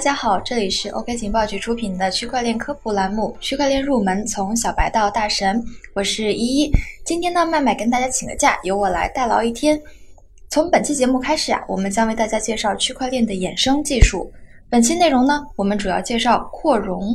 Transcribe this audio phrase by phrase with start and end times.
[0.00, 6.72] 大家好，这里是 OK 情报局出品的区块链科普栏目《区块链入门：从小白到大神》，我是依依。
[7.04, 9.78] 今天呢，麦麦跟大家请个假，由我来代劳一天。
[10.48, 14.32] 从本期节目开始啊，我们将为大家介绍区块链的衍生技术。
[14.70, 17.14] 本期内容呢，我们主要介绍扩容。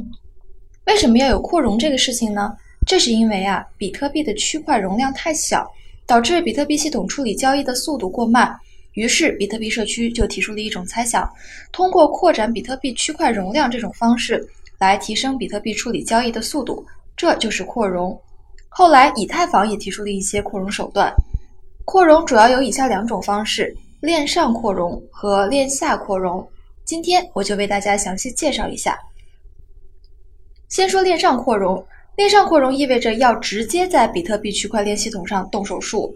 [0.86, 2.52] 为什么要有扩容这个事情呢？
[2.86, 5.68] 这是因为啊，比特币的区块容量太小，
[6.06, 8.56] 导致比特币系统处理交易的速度过慢。
[8.96, 11.30] 于是，比特币社区就提出了一种猜想：
[11.72, 14.46] 通过扩展比特币区块容量这种方式
[14.80, 16.86] 来提升比特币处理交易的速度，
[17.16, 18.20] 这就是扩容。
[18.70, 21.14] 后来，以太坊也提出了一些扩容手段。
[21.84, 26.46] 扩容主要有以下两种方式：链上扩容和链下扩容。
[26.86, 28.98] 今天我就为大家详细介绍一下。
[30.70, 31.86] 先说链上扩容，
[32.16, 36.14] 链上扩容意味着要直接在比特币区块链系统上动手术。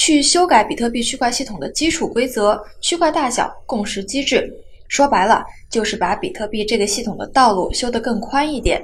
[0.00, 4.48] 去修改比特币区块系统的基础规则、区块大小、共识机制，
[4.86, 8.80] 说白了就是把比特币这个系统的道路修得更宽一点。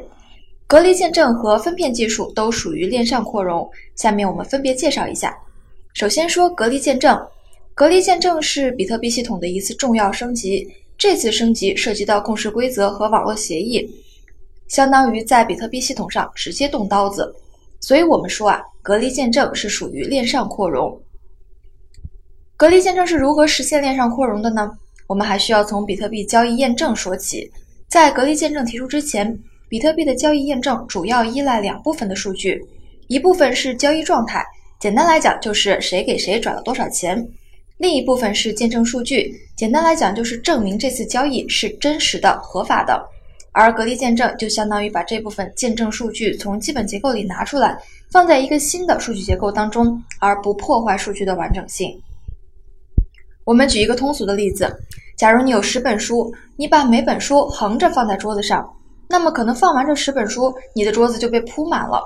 [0.67, 5.39] 隔离见证和分片技术都属于链上扩容，下面我们分别介绍一下。
[5.93, 7.17] 首先说隔离见证，
[7.77, 10.69] 隔离见证是比特币系统的一次重要升级，
[10.99, 13.89] 这次升级涉及到共识规则和网络协议，
[14.67, 17.33] 相当于在比特币系统上直接动刀子，
[17.79, 21.01] 所以我们说啊，隔离见证是属于链上扩容。
[22.57, 24.71] 隔离见证是如何实现链上扩容的呢？
[25.09, 27.51] 我们还需要从比特币交易验证说起。
[27.89, 29.37] 在隔离见证提出之前，
[29.69, 32.65] 比特币的交易验证主要依赖两部分的数据，
[33.09, 34.45] 一部分是交易状态，
[34.79, 37.19] 简单来讲就是谁给谁转了多少钱；
[37.79, 43.05] 另一部分是见证数据，简单来讲就是证明这次交易是真实的、合法的。
[43.51, 47.77] 而隔离见证就相当于把这部分见证数据从基本结构里拿出来，
[48.13, 52.01] 放在一个新的数据结构当中，而不破坏数据的完整性。
[53.45, 54.75] 我们举一个通俗的例子，
[55.17, 58.67] 假如你有十本书，你把每本书横着放在桌子上，
[59.07, 62.03] 那么可能放完这十本书，你的桌子就被铺满了。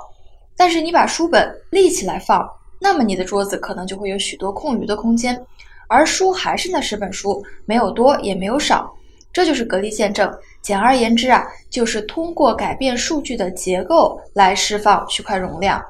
[0.57, 2.45] 但是你把书本立起来放，
[2.81, 5.41] 那么你的桌子可能就会有许多空余的空间，
[5.87, 8.93] 而书还是那十本书，没有多也没有少。
[9.31, 10.29] 这就是隔离见证。
[10.61, 15.81] 简而言之啊，就是通过改变数据的结构来释放区块容量。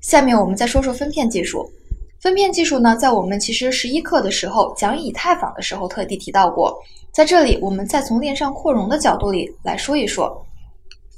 [0.00, 1.70] 下面我们再说说分片技术。
[2.20, 6.78] 分片技术呢，在我们其实十一课的时候讲以太坊的时候特地提到过。
[7.12, 10.46] 在这里，我们再从链上扩容的角度里来说一说。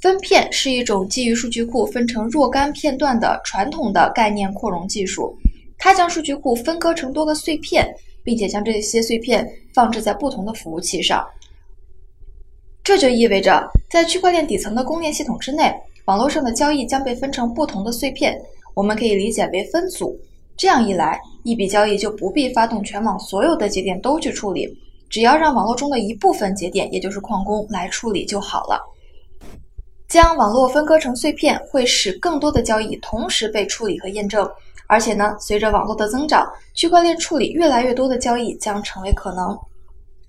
[0.01, 5.35] 分片是一种基于数据库分成若干片段的传统的概念扩容技术。
[5.77, 7.85] 它将数据库分割成多个碎片，
[8.23, 11.25] 并且将这些碎片放置在不同的服务器上。
[12.81, 15.73] 这就意味着，在区块链底层的供链系统之内，
[16.05, 18.41] 网络上的交易将被分成不同的碎片。
[18.73, 20.17] 我们可以理解为分组。
[20.55, 24.67] 这样一来，一笔交易就不必发动全网所有的节点都去处理，
[25.09, 28.79] 只要让网络中的一部分节点，也就是矿工来处理就好了。
[30.07, 34.47] 将网络分割成碎片，会使更多的交易同时被处理和验证。
[34.85, 39.57] 而且呢，随着网络的增长，区块链处理越来越多的交易将成为可能。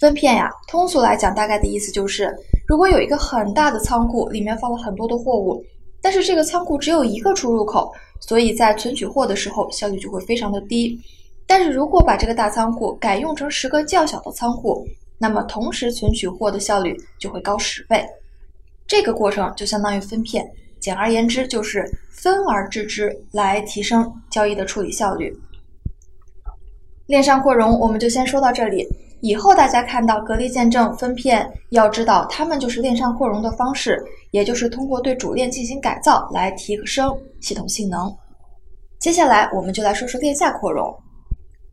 [0.00, 2.34] 分片呀，通俗来讲，大概的意思就是，
[2.66, 5.62] 如果有一个很大的仓库，里面放了很多的货物，
[6.00, 7.92] 但是这个仓库只有一个出入口。
[8.26, 10.98] 所以在存取货的时候，效率就会非常的低。
[11.46, 14.82] 但是如果把这个大仓库改用成十个较小的仓库，
[15.18, 18.02] 那么同时存取货的效率就会高十倍。
[18.86, 25.30] 这个过程就相当于分片，简而言之就是分而治之，来提升交易的处理效率。
[27.06, 28.86] 链上扩容我们就先说到这里，
[29.20, 34.02] 以后大家看到隔离见证、分片，要知道它们就是链上扩容的方式。
[34.30, 38.12] 也就是通过对主链进行改造来提升系统性能。
[38.98, 40.92] 接下来，我们就来说说链下扩容。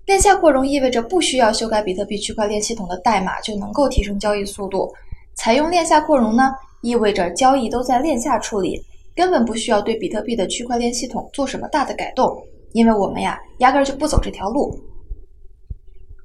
[0.06, 4.92] 链下扩容意味着不需要修改比特币区块链系统的代码就能够提升交易速度。
[5.36, 8.80] 采用链下扩容呢，意味着交易都在链下处理，
[9.16, 12.38] 根本不需要对比特币的区块链系统做什么大的改动，
[12.74, 14.78] 因为我们呀，压根儿就不走这条路。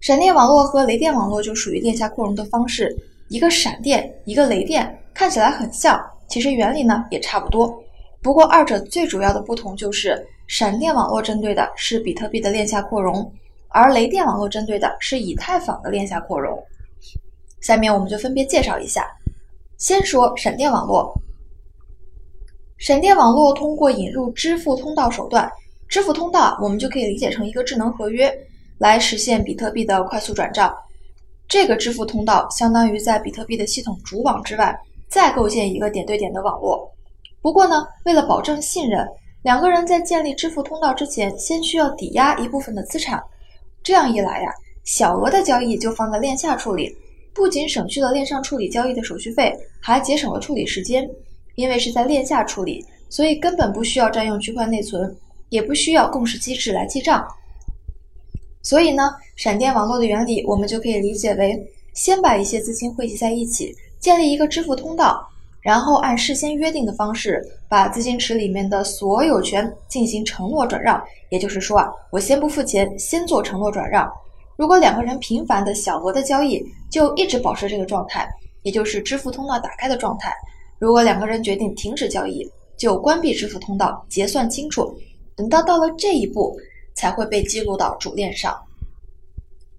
[0.06, 6.00] 闪电网络和雷电网络就属于链下扩容的方式，一个闪电，一个雷电，看起来很像。
[6.28, 7.76] 其实原理呢也差不多，
[8.22, 10.16] 不过二者最主要的不同就是
[10.46, 13.28] 闪电网络针对的是比特币的链下扩容，
[13.70, 16.56] 而雷电网络针对的是以太坊的链下扩容。
[17.60, 19.04] 下面我们就分别介绍一下。
[19.76, 21.12] 先说闪电网络。
[22.78, 25.50] 闪电网络通过引入支付通道手段，
[25.88, 28.32] 支付通道我们就可以理解成一个智能合约，
[28.78, 30.74] 来实现比特币的快速转账。
[31.48, 34.76] 这个支付通道相当于在比特币的系统主网之外。
[35.08, 36.92] 再构建一个点对点的网络。
[37.40, 39.06] 不过呢，为了保证信任，
[39.42, 43.22] 两个人在建立支付通道之前，先需要抵押一部分的资产。
[43.84, 44.52] 这样一来呀，
[44.82, 46.92] 小额的交易就放在链下处理，
[47.32, 51.08] 不仅省去了链上处理交易的手续费，还节省了处理时间。
[51.54, 55.16] 因为是在链下处理，所以根本不需要占用区块内存，
[55.50, 57.24] 也不需要共识机制来记账。
[58.66, 61.56] 所以呢，闪电网络的原理我们就可以理解为：
[61.94, 65.24] 先把一些资金汇集在一起，建立一个支付通道。
[65.60, 71.00] 然后按事先约定的方式，把资金池里面的所有权进行承诺转让。
[71.28, 74.10] 也就是说啊，我先不付钱，先做承诺转让。
[74.56, 76.60] 如果两个人频繁的小额的交易，
[76.90, 78.28] 就一直保持这个状态，
[78.64, 80.32] 也就是支付通道打开的状态。
[80.80, 82.44] 如果两个人决定停止交易，
[82.76, 84.92] 就关闭支付通道，结算清楚。
[85.36, 86.56] 等到到了这一步，
[86.96, 88.58] 才会被记录到主链上。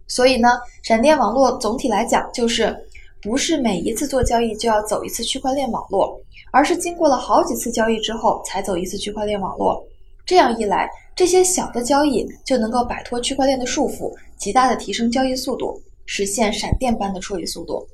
[0.08, 0.50] 所以呢，
[0.84, 2.74] 闪电网络总体来讲就是。
[3.20, 6.18] 不是每一次做交易就要走一次区块链网络，
[6.52, 9.84] 而是经过了好几次交易之后才走一次区块链网络。
[10.24, 17.86] 这样一来，这些小的交易就能够摆脱区块链的束缚，极大的提升交易速度，实现闪电般的处理速度。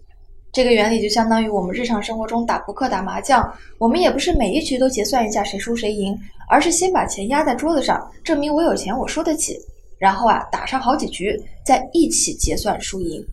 [0.53, 6.15] 这个原理就相当于我们日常生活中打扑克、打麻将，我们也不是每一局都结算一下谁输谁赢，
[6.47, 9.59] 而是先把钱压在桌子上，证明我有钱，我输得起，
[9.97, 13.25] 然后啊打上好几局，再一起结算输赢。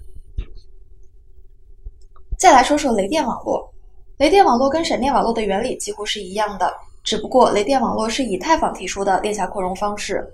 [2.39, 3.71] 再来说说雷电网络，
[4.17, 6.73] 雷电网络跟闪电网络的原理几乎是一样的，
[7.05, 10.27] 只不过雷电网络是以太坊提出的链下扩容方式，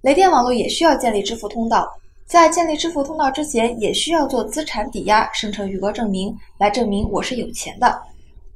[0.00, 1.88] 雷电网络也需要建立支付通道，
[2.26, 8.02] 在建立支付通道之前，也需要做资产抵押，生成余额证明，来证明我是有钱的。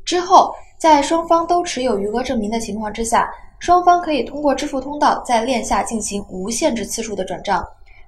[0.04, 7.66] 之后，在双方都持有余额证明的情况之下，双方可以通过支付通道在链下进行无限制次数的转账。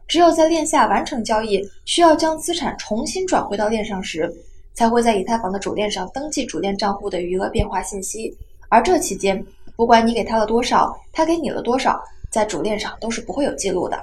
[0.09, 4.33] 只有在链下完成交易，需要将资产重新转回到链上时。
[4.73, 8.35] 才会在以太坊的主链上登记主链账户的余额变化信息，
[8.69, 9.45] 而这期间，
[9.77, 14.03] 不管你给他了多少，他给你了多少，在主链上都是不会有记录的。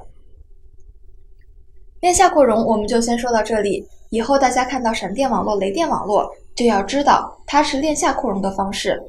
[1.99, 9.01] 链下扩容我们就先说到这里，以后大家看到闪电网络、雷电网络，就要知道它是链下扩容的方式。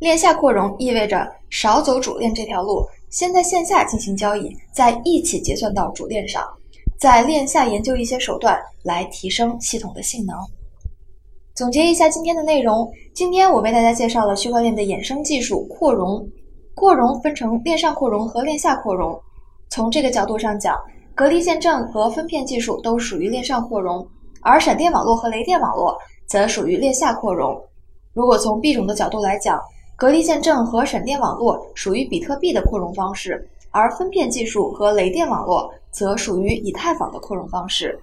[0.00, 6.42] 链下扩容意味着少走主链这条路，先在线下进行交易，再一起结算到主链上，
[6.98, 10.36] 在链下研究一些手段来提升系统的性能。
[11.54, 16.26] 总结一下今天的内容，今天我为大家介绍了区块链的衍生技术扩容。
[16.74, 19.20] 扩容分成链上扩容和链下扩容。
[19.68, 20.74] 从这个角度上讲，
[21.14, 24.06] 隔离见证和分片技术都属于链上扩容，
[24.40, 25.96] 而闪电网络和雷电网络
[26.26, 27.60] 则属于链下扩容。
[28.14, 29.60] 如果从币种的角度来讲，
[29.96, 37.98] 隔离见证和闪电网络属于比特币的扩容方式，而分片技术和雷电网络则属于以太坊的扩容方式。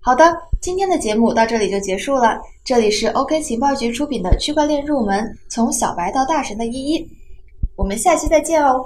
[0.00, 2.38] 好的，今天的节目到这里就结束了。
[2.62, 7.08] 这里是 OK 情报局出品的区块链入门，从小白到大神的依依，
[7.76, 8.84] 我们下期再见哦。